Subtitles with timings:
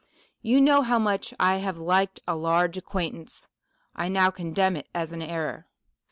[0.41, 3.49] '"You know how much I have liked a large ac quaintance;
[3.95, 5.67] I now condemn it as an error.